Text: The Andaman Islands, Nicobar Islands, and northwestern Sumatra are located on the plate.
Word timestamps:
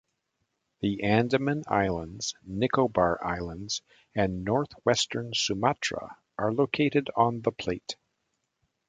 The 0.79 1.03
Andaman 1.03 1.61
Islands, 1.67 2.33
Nicobar 2.43 3.23
Islands, 3.23 3.83
and 4.15 4.43
northwestern 4.43 5.31
Sumatra 5.35 6.17
are 6.39 6.51
located 6.51 7.11
on 7.15 7.41
the 7.43 7.51
plate. 7.51 7.97